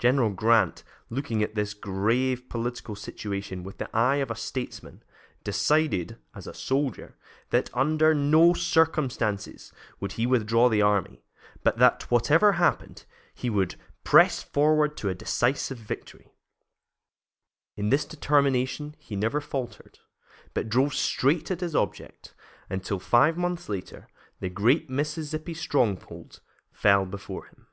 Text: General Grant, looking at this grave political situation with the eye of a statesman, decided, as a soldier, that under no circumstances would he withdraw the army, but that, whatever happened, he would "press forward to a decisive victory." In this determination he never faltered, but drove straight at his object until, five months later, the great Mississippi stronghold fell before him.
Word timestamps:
General 0.00 0.30
Grant, 0.30 0.82
looking 1.10 1.44
at 1.44 1.54
this 1.54 1.74
grave 1.74 2.48
political 2.48 2.96
situation 2.96 3.62
with 3.62 3.78
the 3.78 3.88
eye 3.96 4.16
of 4.16 4.28
a 4.28 4.34
statesman, 4.34 5.04
decided, 5.44 6.18
as 6.34 6.48
a 6.48 6.52
soldier, 6.54 7.16
that 7.50 7.70
under 7.72 8.12
no 8.12 8.52
circumstances 8.52 9.72
would 10.00 10.14
he 10.18 10.26
withdraw 10.26 10.68
the 10.68 10.82
army, 10.82 11.22
but 11.62 11.78
that, 11.78 12.10
whatever 12.10 12.54
happened, 12.54 13.04
he 13.32 13.48
would 13.48 13.76
"press 14.02 14.42
forward 14.42 14.96
to 14.96 15.08
a 15.08 15.14
decisive 15.14 15.78
victory." 15.78 16.34
In 17.76 17.90
this 17.90 18.04
determination 18.04 18.96
he 18.98 19.14
never 19.14 19.40
faltered, 19.40 20.00
but 20.52 20.68
drove 20.68 20.94
straight 20.94 21.48
at 21.48 21.60
his 21.60 21.76
object 21.76 22.34
until, 22.68 22.98
five 22.98 23.36
months 23.38 23.68
later, 23.68 24.08
the 24.40 24.50
great 24.50 24.90
Mississippi 24.90 25.54
stronghold 25.54 26.40
fell 26.72 27.06
before 27.06 27.44
him. 27.46 27.68